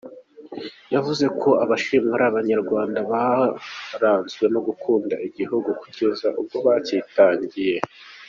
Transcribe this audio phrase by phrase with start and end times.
[0.93, 7.77] Yavuze ko abashimwa ari Abanyarwanda baranzwe no gukunda igihugu kugera ubwo bakitangiye.